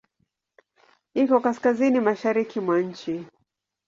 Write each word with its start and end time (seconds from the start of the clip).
Iko 1.21 1.35
Kaskazini 1.43 1.99
mashariki 2.07 2.57
mwa 2.65 2.77
nchi. 2.87 3.13